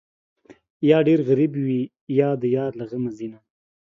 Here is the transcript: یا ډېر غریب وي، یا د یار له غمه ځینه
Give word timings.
یا 0.89 0.97
ډېر 1.07 1.19
غریب 1.29 1.51
وي، 1.65 1.81
یا 2.19 2.29
د 2.41 2.43
یار 2.57 2.71
له 2.79 2.85
غمه 2.89 3.11
ځینه 3.17 3.39